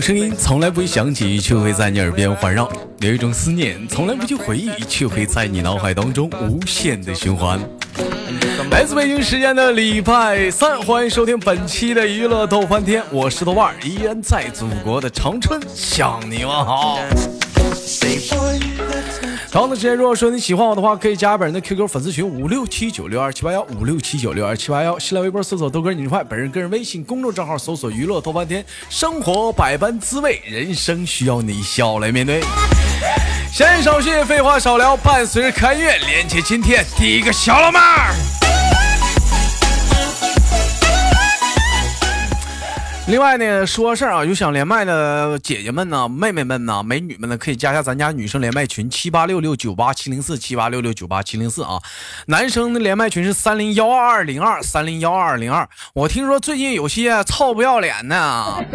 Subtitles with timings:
[0.00, 2.68] 声音从来不会响起，却会在你耳边环绕；
[3.00, 7.58] 有一种思念从来不去回忆，却会在你脑海当中无限的循环。
[8.70, 16.98] 来自北京时间的礼拜三，欢迎收听本期的娱乐逗翻天，我是豆瓣，依然在祖国的长春向你问好。
[19.50, 32.42] 长的时间，如果说你喜欢我的话，可以加本人的 QQ 粉丝群五六七九六二七八幺五六七九六二七八幺，新浪微博搜索豆哥你快，本人个人微信公众账号搜索娱乐豆翻天，生活百般滋味，人生需要你笑来面对。
[33.50, 38.37] 闲言少叙，废话少聊，伴随着开乐，连接今天第一个小老妹儿。
[43.08, 51.80] 另外呢，说个事儿啊，有想连麦的姐姐们呢、妹妹们呢、美女们呢，可以加一下咱家女生连麦群七八六六九八七零四七八六六九八七零四啊。
[52.26, 55.66] 男生的连麦群是三零幺二二零二三零幺二二零二。
[55.94, 58.66] 我听说最近有些臭不要脸的，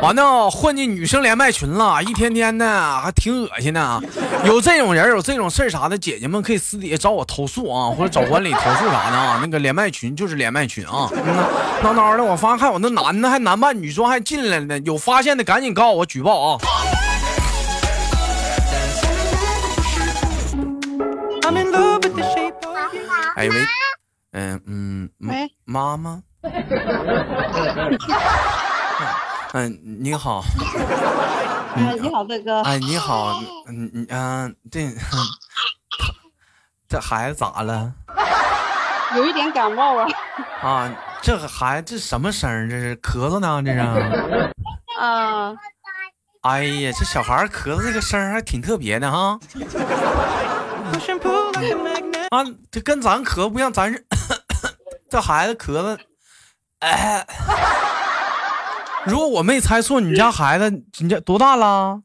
[0.00, 4.02] 完了混进女生连麦群了，一天天的还挺恶心的。
[4.46, 9.38] 有这种人有这种事儿啥的，姐姐们可以私底下找我投诉啊，或者找管理投诉啥的啊。
[9.42, 11.10] 那个连麦群就是连麦群啊。
[11.82, 16.58] 闹闹的，我发现还有那男的还男扮女装还进来呢，有发现的赶紧告我举报啊！
[23.36, 23.66] 哎喂，
[24.32, 26.20] 嗯嗯，喂，妈妈，
[29.54, 30.44] 嗯，你好，
[31.74, 32.60] 哎，你好，大哥。
[32.62, 34.86] 哎，你好，嗯嗯嗯，这
[36.88, 37.92] 这孩子咋了？
[39.16, 40.06] 有一点感冒啊。
[40.60, 40.90] 啊，
[41.22, 42.68] 这个孩子这什么声？
[42.68, 43.62] 这是咳嗽呢？
[43.62, 43.78] 这是？
[44.98, 45.54] 啊。
[46.42, 49.38] 哎呀，这小孩咳嗽这个声还挺特别的哈。
[52.30, 54.06] 啊，这跟咱咳不像，咱是
[55.10, 55.98] 这孩子咳嗽。
[56.80, 57.26] 哎，
[59.04, 62.00] 如果我没猜错，你家孩子你家多大了？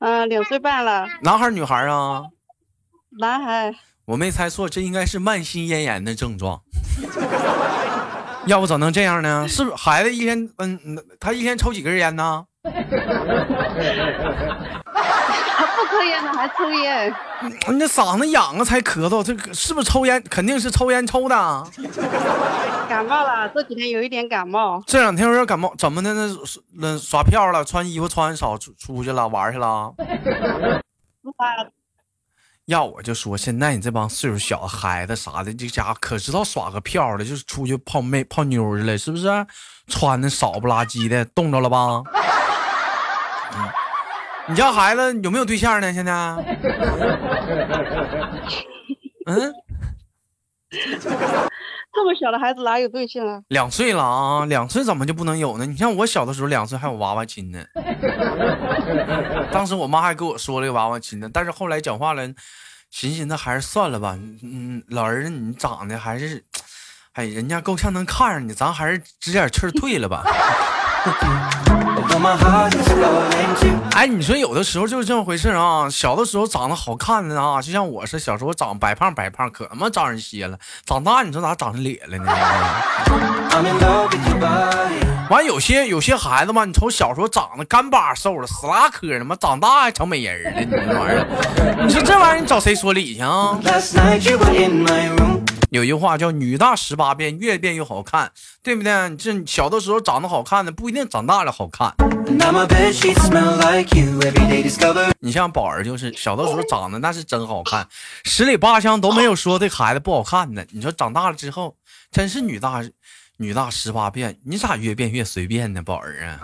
[0.00, 1.06] 嗯，两岁半了。
[1.22, 2.24] 男孩女孩啊？
[3.18, 3.74] 男孩。
[4.04, 6.60] 我没猜错，这应该是慢性咽炎的症状。
[8.48, 9.46] 要不怎能这样呢？
[9.46, 10.78] 是不是孩子一天嗯，
[11.20, 12.44] 他一天抽几根烟呢？
[12.64, 12.70] 他
[15.76, 17.14] 不抽烟呢，还抽烟。
[17.68, 19.22] 你这嗓子痒了，才咳嗽。
[19.22, 20.22] 这是不是抽烟？
[20.28, 21.66] 肯定是抽烟抽的。
[22.88, 24.82] 感冒了，这几天有一点感冒。
[24.86, 26.14] 这两天有点感冒，怎么的？
[26.14, 26.34] 呢
[26.74, 29.92] 那耍票了，穿衣服穿少出出去了，玩去了。
[32.68, 39.26] 要我就说，现在你这帮岁数小的孩子啥的，这家伙可知道耍个票了，就是出去泡妹泡妞去了，是不是？
[39.86, 42.02] 穿的少不拉几的，冻着了吧？
[43.56, 43.68] 嗯，
[44.48, 45.90] 你家孩子有没有对象呢？
[45.94, 46.12] 现在？
[49.24, 49.54] 嗯？
[51.98, 53.40] 这么小的孩子哪有对象啊？
[53.48, 55.66] 两岁了啊，两岁怎么就不能有呢？
[55.66, 57.58] 你像我小的时候，两岁还有娃娃亲呢。
[59.50, 62.22] 当时我妈还跟我说了个娃娃亲呢，但是后来讲话了，
[62.92, 64.16] 寻思那还是算了吧。
[64.44, 66.44] 嗯，老儿子你长得还是，
[67.14, 70.22] 哎，人家够呛能看上你，咱还是支点气儿退了吧。
[73.94, 75.88] 哎，你说有的时候就是这么回事啊。
[75.90, 80.58] 小的时候长得好看的啊，就像我是小时候长白胖白胖，可他妈招人稀了。
[80.84, 82.32] 长大你说咋长成咧了呢？
[85.30, 91.26] 完有些有些孩子嘛，你瞅小时候长得干巴瘦了，死拉磕的嘛，长大还成美人了，你这玩意儿，
[91.84, 93.58] 你说这玩意儿你找谁说理去啊？
[95.70, 98.32] 有句话叫“女大十八变，越变越好看”，
[98.64, 99.16] 对不对？
[99.16, 101.94] 这小的时候长得好看的不一定长大了好看。
[105.20, 107.86] 你像宝儿就是小的时候长得那是真好看，
[108.24, 110.66] 十里八乡都没有说这孩子不好看的。
[110.70, 111.76] 你说长大了之后，
[112.10, 112.82] 真是女大
[113.36, 116.40] 女大十八变，你咋越变越随便呢，宝儿啊？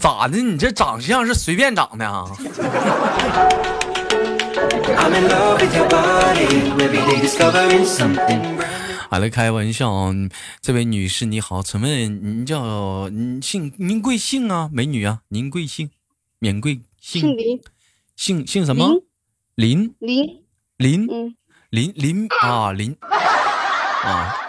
[0.00, 0.38] 咋的？
[0.42, 2.24] 你这长相是随便长的啊？
[9.08, 10.12] 好了，开玩笑啊！
[10.60, 11.90] 这位女士你好，请问
[12.22, 14.68] 您叫您姓您贵姓啊？
[14.72, 15.90] 美女啊，您贵姓？
[16.38, 17.22] 免贵姓？
[17.22, 17.60] 姓林。
[18.16, 19.02] 姓姓什么？
[19.54, 20.42] 林林
[20.76, 21.34] 林嗯
[21.70, 24.36] 林林啊林啊！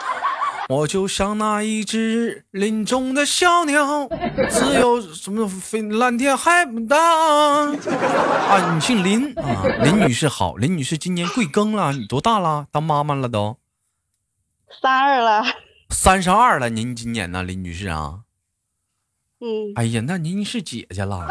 [0.69, 4.07] 我就像那一只林中的小鸟，
[4.51, 8.73] 只有什么飞蓝天还不大啊！
[8.73, 9.63] 你姓林啊？
[9.81, 11.93] 林女士好，林女士今年贵庚了？
[11.93, 12.67] 你多大了？
[12.69, 13.57] 当妈妈了都？
[14.81, 15.43] 三二了。
[15.89, 18.19] 三十二了，您今年呢，林女士啊？
[19.39, 19.71] 嗯。
[19.75, 21.25] 哎呀，那您是姐姐了。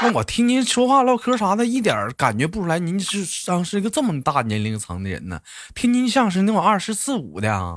[0.00, 5.40] 那我听您说话唠嗑啥的，一点儿感觉不出来，您是像是一个这么大年龄层的人呢。
[5.74, 7.74] 听您像是那种二十四五的啊，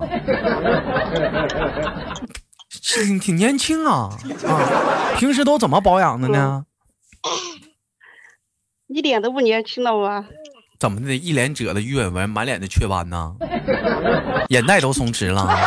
[2.69, 4.15] 挺挺年轻啊
[4.45, 5.18] 啊！
[5.18, 6.65] 平时都怎么保养的呢？
[8.88, 10.27] 一点都不年轻了吗？
[10.79, 11.15] 怎么的？
[11.15, 13.35] 一脸褶子鱼尾纹，满脸的雀斑呢？
[14.50, 15.57] 眼袋都松弛了？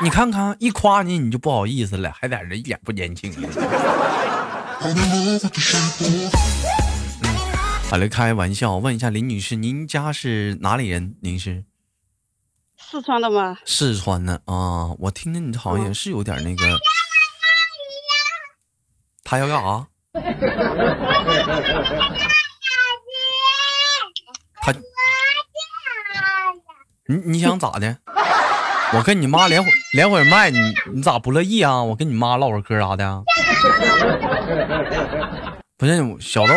[0.00, 3.32] 你看看，一夸你你就不好意思了，还在这一点不年轻。
[4.86, 5.40] 嗯，
[7.88, 8.76] 好了，开玩笑。
[8.76, 11.16] 问一下林女士，您家是哪里人？
[11.22, 11.64] 您是
[12.78, 13.56] 四川的吗？
[13.64, 16.62] 四川的啊，我听着你好像也是有点那个。
[19.24, 19.86] 他要干啥？
[24.60, 24.74] 他，
[27.06, 27.96] 你你想咋的？
[28.92, 30.58] 我跟你妈连会连会麦，你
[30.92, 31.82] 你咋不乐意啊？
[31.82, 33.24] 我跟你妈唠会儿嗑啥的？
[35.76, 36.54] 不是小豆，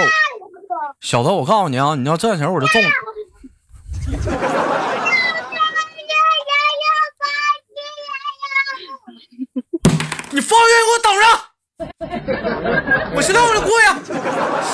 [1.01, 2.88] 小豆，我告诉你啊，你要这样式我就揍你。
[10.30, 11.25] 你放学给我等着，
[13.16, 13.86] 我现在我就过去。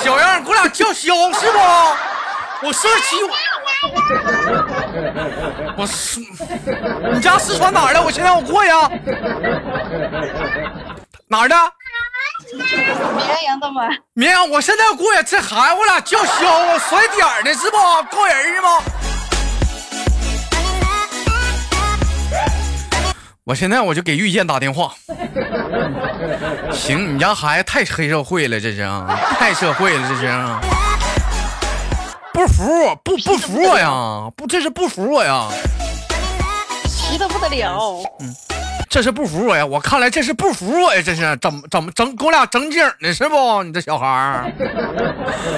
[0.03, 1.57] 小样，给我俩叫嚣是不？
[2.65, 3.29] 我生气我。
[5.77, 6.21] 我四，
[7.13, 8.01] 你家四川哪儿的？
[8.01, 8.89] 我现在我过呀。
[11.27, 11.55] 哪儿的？
[12.53, 13.81] 绵阳的吗？
[14.13, 15.23] 绵阳，我现在过呀。
[15.23, 17.77] 这孩子我俩叫嚣啊，甩点儿呢是不？
[18.15, 18.69] 够人是吗？
[23.45, 24.93] 我现在我就给遇见打电话。
[26.71, 28.87] 行，你家孩子太黑社会了，这是
[29.37, 30.31] 太社会了，这是。
[32.33, 34.29] 不服，不不服我呀！
[34.35, 35.47] 不，这是不服我呀！
[36.85, 38.01] 急得不得了。
[38.19, 38.35] 嗯，
[38.89, 39.65] 这是不服我呀！
[39.65, 41.01] 我看来这是不服我呀！
[41.03, 42.15] 这是怎么怎么整？
[42.15, 43.11] 给我俩整景呢？
[43.11, 43.63] 是不？
[43.63, 44.53] 你这小孩儿，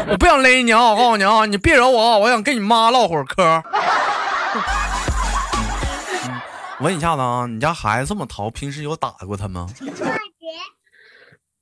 [0.10, 0.92] 我不想勒你啊！
[0.92, 3.62] 我告诉你啊，你别惹我，我想跟你妈唠会儿嗑。
[6.80, 9.68] 问一下子啊，你家孩子这么淘，平时有打过他吗？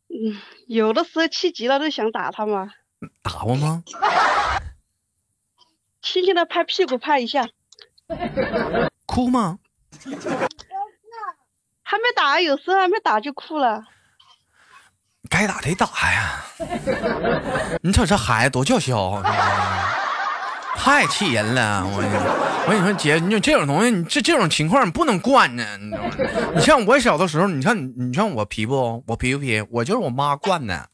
[0.10, 2.68] 嗯，有的时候气急了都想打他吗。
[3.24, 3.84] 打过吗？
[6.04, 7.48] 轻轻的拍屁股，拍一下。
[9.08, 9.58] 哭吗？
[12.24, 13.84] 打，有时候还没打就哭了。
[15.30, 16.42] 该打得打呀！
[17.82, 19.22] 你瞅这孩子多叫嚣，
[20.78, 21.86] 太气人了！
[21.86, 21.98] 我
[22.66, 26.62] 我跟你说，姐，你这种东西，你这这种情况你不能惯着，你？
[26.62, 29.04] 像我小的时候，你看你，你像我皮不？
[29.06, 29.62] 我皮不皮？
[29.70, 30.88] 我就是我妈惯的。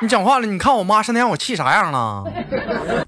[0.00, 2.24] 你讲话了，你看我妈现在让我气啥样了？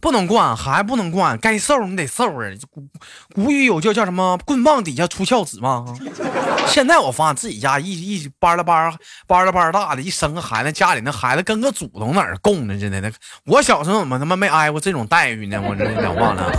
[0.00, 2.50] 不能惯，孩子不能惯，该受你得受啊！
[2.68, 2.84] 古
[3.32, 5.84] 古语有叫叫什么“棍棒底下出孝子”吗？
[6.66, 8.92] 现在我发现自己家一一班了班
[9.28, 12.76] 班了班大的，一生个孩子，家里那孩子跟个祖宗哪儿供呢？
[12.76, 13.12] 真的，
[13.46, 15.62] 我小时候怎么他妈没挨过这种待遇呢？
[15.62, 16.50] 我这讲话了。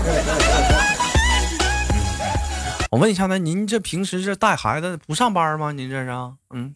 [2.90, 5.74] 我问一下，那您这平时是带孩子不上班吗？
[5.74, 6.10] 您这是？
[6.54, 6.74] 嗯，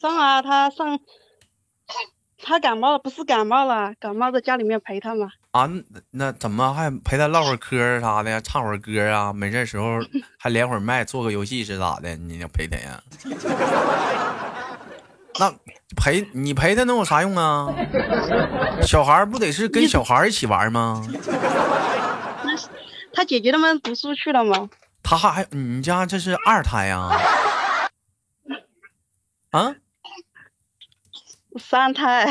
[0.00, 0.98] 上啊，他上。
[2.42, 5.28] 他感冒了，不是感冒了，感冒在家里面陪他嘛。
[5.50, 5.68] 啊，
[6.12, 9.32] 那怎么还陪他唠会儿嗑啥的，唱会儿歌啊？
[9.32, 9.98] 没事时候
[10.38, 12.14] 还连会儿麦，做个游戏是咋的？
[12.16, 13.02] 你要陪他呀？
[15.40, 15.54] 那
[15.96, 17.68] 陪你陪他能有啥用啊？
[18.82, 21.02] 小孩不得是跟小孩一起玩吗？
[22.44, 22.56] 那
[23.14, 24.68] 他姐姐他们读书去了吗？
[25.02, 27.08] 他还你家这是二胎呀？
[29.50, 29.74] 啊？
[31.56, 32.26] 三胎，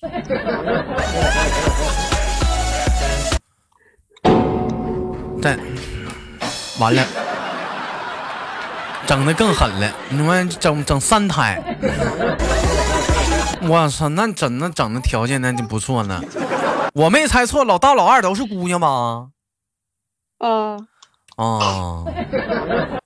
[5.42, 5.58] 但，
[6.78, 7.02] 完了，
[9.06, 9.92] 整的更狠了。
[10.10, 11.60] 你们整整三胎，
[13.62, 16.22] 我操，那整那整的条件那就不错呢。
[16.94, 19.26] 我没猜错，老大老二都是姑娘吧？
[20.38, 20.86] 嗯。
[21.36, 22.06] 哦，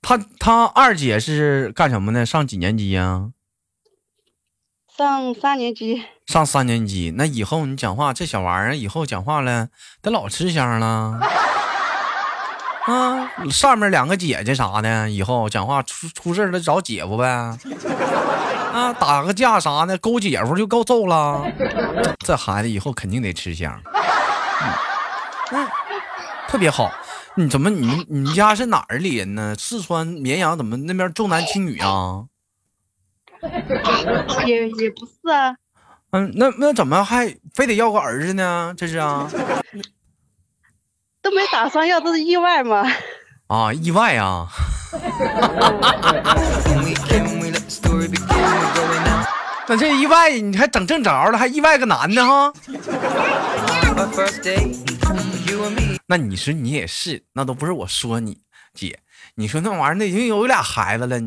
[0.03, 2.23] 他他二姐是干什么的？
[2.23, 3.31] 上几年级呀？
[4.99, 9.69] 上三年级，上三年级，那以后你讲话这小玩意儿以后讲话了
[10.01, 11.21] 得老吃香了。
[12.85, 17.25] 啊，上面两个姐姐啥的，以后讲话出出事了找姐夫呗。
[18.73, 21.49] 啊，打个架啥的勾姐夫就够揍了。
[22.25, 23.81] 这孩子以后肯定得吃香。
[25.53, 25.65] 嗯，
[26.49, 26.91] 特别好。
[27.35, 29.55] 你怎么你你家是哪儿里人呢？
[29.57, 32.25] 四川绵阳怎么那边重男轻女啊？
[34.45, 35.55] 也也不是啊，
[36.11, 38.73] 嗯，那那怎么还非得要个儿子呢？
[38.77, 39.29] 这是啊，
[41.21, 42.83] 都没打算要，这是意外吗？
[43.47, 44.47] 啊，意外啊！
[49.67, 52.51] 那这意外你还整正着了，还意外个男的哈？
[56.07, 58.39] 那你说你也是，那都不是我说你
[58.73, 58.99] 姐，
[59.35, 61.19] 你说那玩意儿那已经有俩孩子了，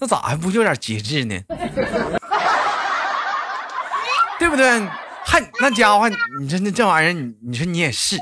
[0.00, 1.40] 那咋还不有点节制呢？
[4.38, 4.82] 对不对？
[5.26, 6.08] 还那家伙，
[6.38, 8.18] 你说那这玩意儿，你说你也是，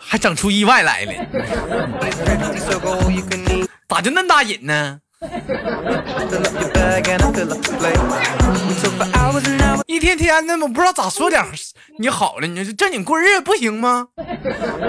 [0.00, 1.12] 还整出意外来了，
[3.88, 4.98] 咋就那大瘾呢？
[9.86, 11.44] 一天天的，我不知道咋说点
[11.98, 14.08] 你好了，你说正经过日子不行吗？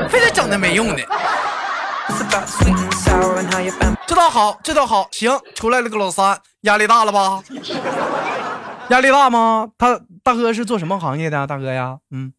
[0.10, 1.04] 非得整那没用的。
[4.06, 7.42] 这倒好，这倒好，行，出来了个老三，压力大了吧？
[8.90, 9.72] 压力大吗？
[9.78, 11.46] 他大哥是做什么行业的？
[11.48, 12.34] 大哥呀，嗯，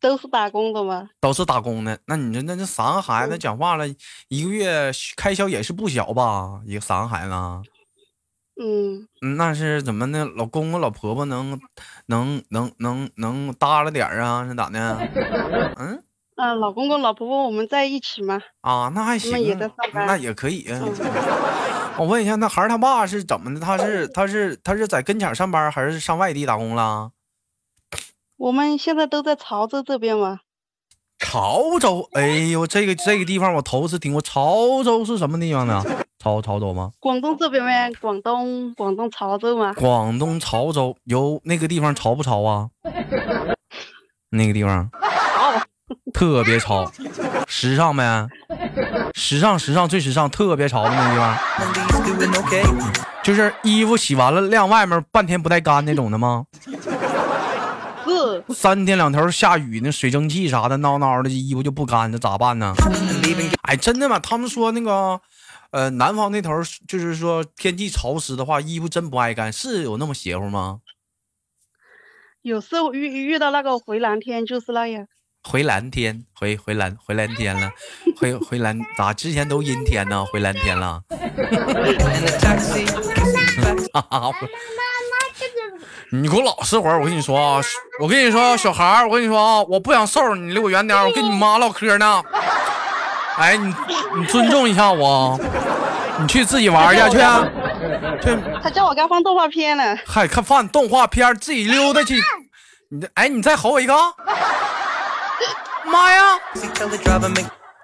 [0.00, 1.10] 都是打工的吗？
[1.20, 1.98] 都是打工的。
[2.06, 3.86] 那你说，那这三个孩子讲话了，
[4.28, 6.60] 一个月开销也是不小吧？
[6.64, 7.34] 一个三个孩子。
[8.62, 10.24] 嗯，那是怎么的？
[10.24, 11.58] 老公公老婆婆能
[12.06, 14.46] 能能能能搭了点啊？
[14.46, 14.96] 是咋的？
[15.78, 16.02] 嗯。
[16.40, 18.40] 嗯，老公公老婆婆我们在一起吗？
[18.62, 20.66] 啊，那还行，也在上班，那也可以。
[21.98, 23.60] 我问一下，那孩儿他爸是怎么的？
[23.60, 27.10] 他是他是他是在跟前上班，还是上外地打工了？
[28.38, 30.40] 我们现在都在潮州这边嘛。
[31.18, 34.22] 潮州，哎呦，这个这个地方我头次听过。
[34.22, 35.84] 潮州是什么地方呢？
[36.18, 36.90] 潮潮州吗？
[36.98, 37.70] 广东这边吗？
[38.00, 39.74] 广东广东潮州吗？
[39.74, 42.70] 广东潮州有那个地方潮不潮啊？
[44.32, 44.90] 那个地方。
[46.12, 46.90] 特别潮，
[47.46, 48.28] 时尚呗，
[49.14, 56.46] 时尚时尚最时尚，特别潮的那地方，就是衣服洗完了晾外面半天不带干那种的吗？
[58.04, 58.44] 是。
[58.54, 62.74] 三天两头下雨，那水蒸气啥的闹闹的，衣服就不干，那咋办呢？
[63.62, 64.18] 哎，真的吗？
[64.18, 65.20] 他们说那个，
[65.70, 66.50] 呃，南方那头
[66.88, 70.80] 就是说天气潮湿的话，衣服真不爱干，是有那么邪乎吗？
[72.42, 75.06] 有时候遇遇到那个回南天就是那样。
[75.42, 77.70] 回蓝天，回回蓝回蓝天了，
[78.16, 80.24] 回回蓝咋之前都阴天呢？
[80.32, 81.00] 回蓝天了。
[86.12, 87.60] 你给我老实会儿，我跟你说啊，
[88.00, 92.22] 我跟你说，小孩儿，我跟你说啊，我不想收拾你，离我远点我跟你妈唠嗑呢。
[93.36, 93.74] 哎，你
[94.16, 95.40] 你尊重一下我，
[96.20, 97.16] 你去自己玩去去。
[98.22, 98.38] 去。
[98.62, 99.96] 他叫我给他放动画片了。
[100.04, 102.20] 还看放动画片，自己溜达去。
[102.90, 103.94] 你哎，你再吼我一个。
[105.90, 106.38] 妈呀！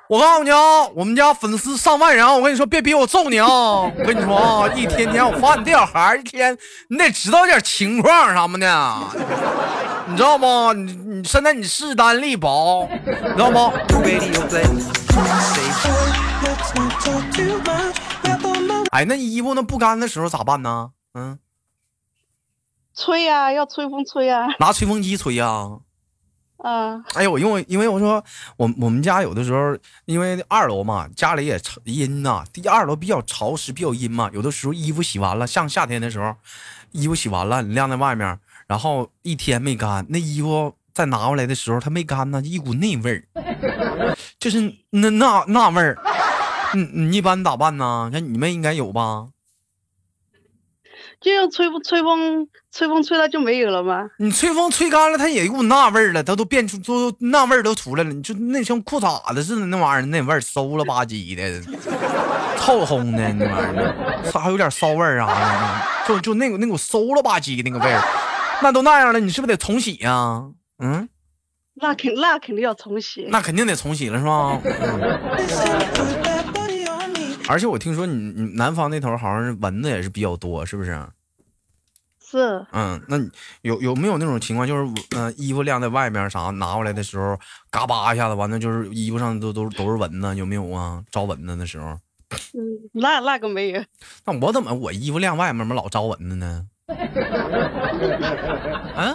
[0.09, 2.33] 我告诉你啊，我们家粉丝上万人啊！
[2.33, 3.49] 我跟你说，别逼我揍你啊！
[3.49, 6.57] 我跟你说啊，一天天我发你这小孩一天
[6.89, 8.99] 你得知道点情况什么的，
[10.07, 10.73] 你知道吗？
[10.73, 13.73] 你你现在你势单力薄，你知道吗？
[18.93, 20.91] 哎，那衣服那不干的时候咋办呢？
[21.15, 21.39] 嗯，
[22.95, 25.47] 吹呀，要吹风吹呀，拿吹风机吹呀。
[25.49, 25.79] 啊，
[27.15, 28.23] 哎呦，我因为因为我说
[28.57, 34.31] 我我们家有的时候因为二楼嘛，家里也阴呐，第二楼比较潮湿，比较阴嘛。
[34.33, 36.35] 有的时候衣服洗完了，像夏天的时候，
[36.93, 44.61] 衣服洗完了，你晾在外面，然后一天没干，那衣服再拿回来的时候，它没干呢，一股那味儿，就是
[44.91, 45.99] 那那那味儿。
[46.75, 48.11] 你你一般咋办呢？
[48.13, 49.29] 那你们应该有吧？
[51.21, 54.05] 就用吹风吹风吹风吹了就没有了吗？
[54.19, 58.11] 你吹风吹干了，它也一股那味儿了，它都变出都那味儿都出来了。
[58.13, 61.63] 你就那像裤衩子似的那玩意儿，那味儿馊了吧唧的，
[62.59, 68.03] 臭烘的那玩意儿，还有点骚味儿啊，就就那股那股馊了吧唧那个味儿，
[68.63, 70.45] 那都那样了，你是不是得重洗呀？
[70.79, 71.09] 嗯，
[71.81, 74.61] 那肯那肯定要重洗，那肯定得重洗了是吧？
[77.49, 81.01] 而且我听说你你南方那头好像是蚊子也是比较多，是不是？
[82.21, 82.67] 是。
[82.73, 83.17] 嗯，那
[83.63, 87.39] 有有没有那种情况，就是嗯衣服晾在外面啥，拿回来的时候
[87.71, 91.03] 嘎巴一下子，完了就是衣服上都都都是蚊子，有没有啊？
[91.11, 91.97] 招蚊子的时候？
[92.55, 93.81] 嗯，那那个没有。
[94.27, 96.67] 那我怎么我衣服晾外面怎么老招蚊子呢？
[98.97, 99.15] 啊？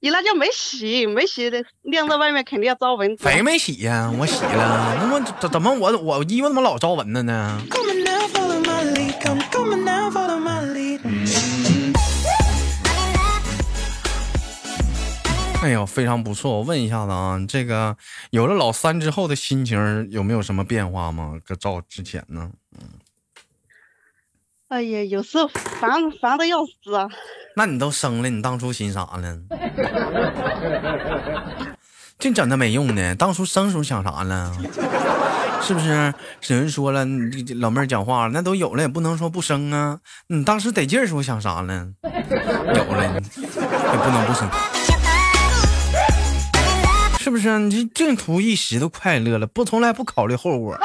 [0.00, 3.24] 你那叫没洗，没洗的晾在外面肯定要招蚊子。
[3.24, 4.12] 谁没洗呀？
[4.18, 7.60] 我洗了，那么怎怎么我我衣服怎么老招蚊子呢？
[15.62, 16.58] 哎呦，非常不错！
[16.58, 17.96] 我问一下子啊，这个
[18.30, 21.34] 有了老三之后的心情有没有什么变化吗？
[21.44, 22.48] 搁照之前呢？
[24.68, 27.08] 哎呀，有时候烦烦的要死啊！
[27.54, 29.38] 那你都生了，你当初寻啥呢？
[32.18, 34.52] 净整那没用的，当初生时候想啥呢？
[35.62, 36.12] 是不是？
[36.48, 40.00] 有人说了，你老妹儿讲话那都有了，也不能说不生啊。
[40.26, 41.86] 你当时得劲儿时候想啥呢？
[42.02, 42.10] 有
[42.84, 44.50] 了，也不能不生，
[47.20, 47.56] 是不是？
[47.60, 50.76] 你这净图一时的快乐了，不从来不考虑后果。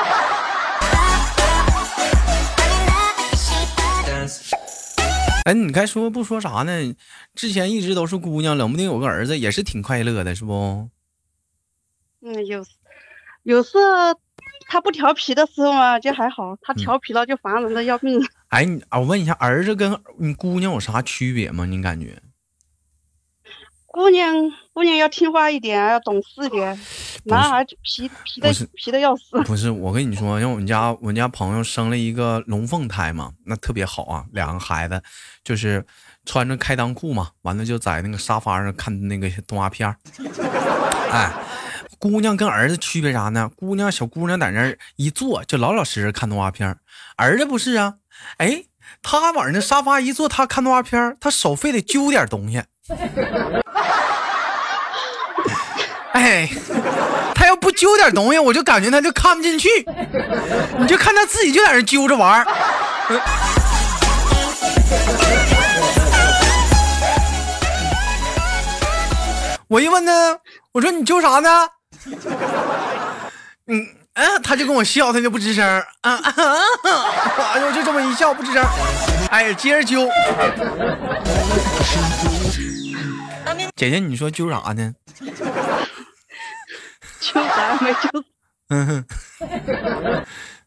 [5.44, 6.96] 哎，你该说不说啥呢？
[7.34, 10.90] 之前一直都是姑娘，冷不丁有个儿子，也是挺快乐的，是不？
[12.22, 12.64] 嗯，有
[13.44, 14.20] 有时候
[14.68, 18.22] 他不调皮的时候嘛，就还好；他调皮了，就烦人的要命。
[18.50, 21.66] 哎，你我问一下，儿子跟你姑娘有啥区别吗？
[21.66, 22.22] 你感觉？
[23.94, 24.34] 姑娘，
[24.74, 26.80] 姑娘要听话一点，要懂事一点。
[27.26, 29.40] 男孩皮皮的皮的要死。
[29.44, 35.02] 不是，我跟你说，因为我们家我们家朋友生了一个龙凤胎嘛，那特别好啊，两个孩子，
[35.44, 35.86] 就是
[36.26, 39.94] 穿着开裆裤嘛，完了就在那个沙发上看那个动画片
[41.12, 41.30] 哎，
[42.00, 43.52] 姑娘跟儿子区别啥呢？
[43.58, 46.76] 姑娘小姑娘在那儿一坐就老老实实看动画片
[47.18, 47.96] 儿子不是啊，
[48.38, 48.64] 哎，
[49.04, 52.64] 他往那沙发一坐，他看动画片他手非得揪点东西。
[56.13, 56.50] 哎，
[57.34, 59.70] 他要不揪点东西，我就感觉他就看不进去。
[60.77, 62.46] 你就看他自己就在那揪着玩儿。
[69.68, 70.38] 我一问他，
[70.74, 71.70] 我说你揪啥呢？
[73.68, 75.65] 嗯嗯，他就跟我笑，他就不吱声。
[76.01, 77.56] 啊啊啊！
[77.56, 78.62] 我就这么一笑不吱声。
[79.30, 80.10] 哎，接着揪。
[83.77, 84.94] 姐姐，你说揪啥呢？
[87.22, 88.24] 就啥没就？
[88.70, 89.06] 嗯哼，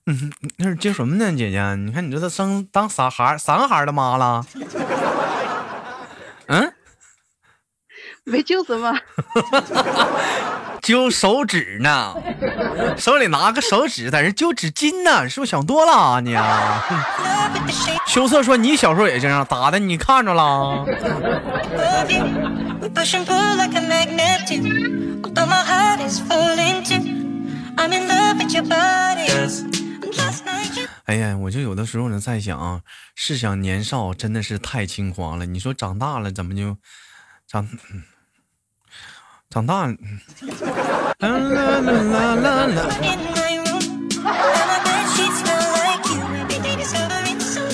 [0.07, 1.33] 嗯，那是接什么呢？
[1.37, 4.47] 姐姐，你看你这都生当仨孩三个孩的妈了。
[6.47, 6.73] 嗯，
[8.33, 8.99] 没揪什么。
[10.83, 12.15] 揪手指呢，
[12.97, 16.35] 手里拿个手指在这揪纸巾呢，是不是想多了啊你？
[18.07, 20.87] 羞涩说你小时候也这样咋的，你看着了。
[31.05, 32.81] 哎呀，我就有的时候呢在想，
[33.15, 35.45] 试想年少真的是太轻狂了。
[35.45, 36.77] 你说长大了怎么就
[37.47, 37.69] 长？
[39.55, 39.95] 长大了，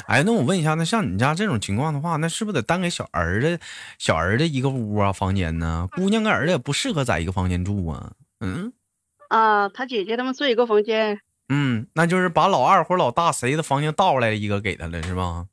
[0.06, 3.58] 哎，那我问一下，那像你家这种情况的话，那是不是得单给小儿子、
[3.96, 5.88] 小儿子一个屋啊、房间呢？
[5.92, 8.12] 姑娘跟儿子也不适合在一个房间住啊。
[8.40, 8.74] 嗯，
[9.28, 11.18] 啊，他姐姐他们睡一个房间。
[11.48, 15.46] 嗯，那就是把老二或老大谁的房间倒过来一个给他了，是吧？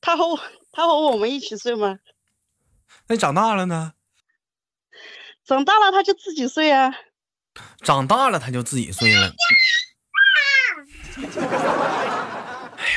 [0.00, 0.24] 他和
[0.72, 2.00] 他和我们一起睡吗？
[3.06, 3.92] 那长大了呢？
[5.46, 6.92] 长大了他就自己睡啊，
[7.80, 9.32] 长大了他就自己睡了。
[11.16, 11.22] 哎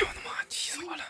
[0.00, 1.04] 呦我的妈，气死我了！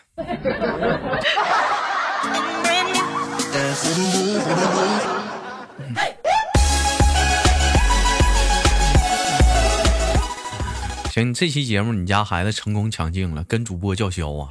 [11.11, 14.47] 行，这期节目你家孩子成功抢镜了，跟主播叫嚣啊！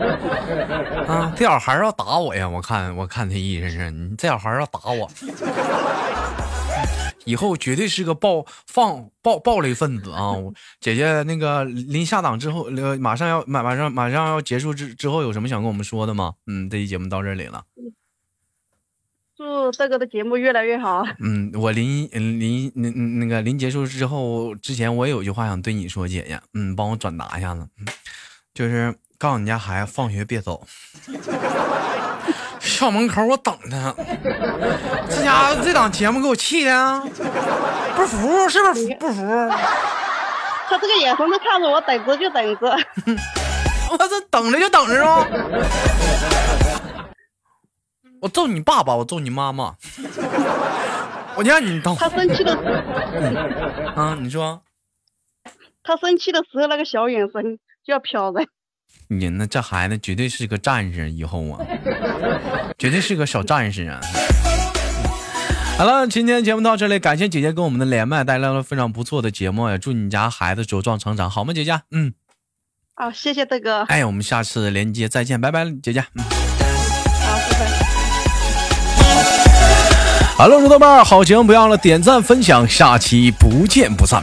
[1.06, 2.48] 啊，这小孩要打我呀！
[2.48, 5.10] 我看，我看他意思是，你这小孩要打我，
[7.24, 10.34] 以后绝对是个暴放暴暴力分子啊！
[10.80, 16.34] 姐姐，那个临下档之后，马上要马马上马上要结束之之后，有什么想跟我们说的吗？
[16.46, 17.64] 嗯，这期节目到这里了。
[19.36, 21.02] 祝这个的节目越来越好。
[21.18, 27.66] 嗯，我临临那那个临结束之后之前，我也有句话想对你说，姐姐，嗯，帮我转达一下子，
[28.52, 30.66] 就是告诉你家孩子放学别走，
[32.58, 33.94] 校门口我等他。
[35.10, 37.02] 这家伙这档节目给我气的，
[37.94, 39.22] 不服是不是不服？
[40.70, 42.78] 他这个眼神都看着我，等着就等着。
[43.90, 45.26] 我这等着就等着啊。
[48.22, 49.74] 我揍你爸爸，我揍你妈妈，
[51.34, 51.94] 我让你等。
[51.94, 52.56] 他生气的，
[53.94, 54.62] 啊，你说，
[55.82, 58.48] 他生气的时候那个小眼神就要瞟人。
[59.08, 61.58] 你那这孩子绝对是个战士，以后啊，
[62.78, 64.00] 绝对是个小战士啊。
[65.76, 71.80] 好了，今天节目到这里，感谢姐姐跟我们的连麦带来了非常不错的节目，也祝你家孩子茁壮成长，好吗，姐姐？
[71.90, 72.12] 嗯。
[72.94, 73.82] 好，谢谢大哥。
[73.84, 76.04] 哎，我们下次连接再见，拜拜，姐姐。
[76.14, 76.22] 嗯。
[76.22, 77.66] 好，拜拜。
[80.36, 84.22] Hello，豆瓣儿，好节目不要了，点赞分享，下期不见不散。